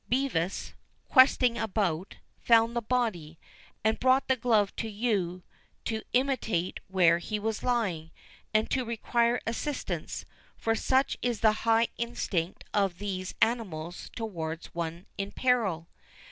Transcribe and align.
Bevis, 0.09 0.73
questing 1.07 1.59
about, 1.59 2.15
found 2.39 2.75
the 2.75 2.81
body, 2.81 3.37
and 3.83 3.99
brought 3.99 4.27
the 4.27 4.35
glove 4.35 4.75
to 4.77 4.89
you 4.89 5.43
to 5.85 6.01
intimate 6.11 6.79
where 6.87 7.17
it 7.31 7.39
was 7.43 7.61
lying, 7.61 8.09
and 8.51 8.67
to 8.71 8.83
require 8.83 9.39
assistance; 9.45 10.25
for 10.57 10.73
such 10.73 11.17
is 11.21 11.41
the 11.41 11.51
high 11.69 11.87
instinct 11.99 12.63
of 12.73 12.97
these 12.97 13.35
animals 13.43 14.09
towards 14.15 14.73
one 14.73 15.05
in 15.19 15.31
peril." 15.31 15.87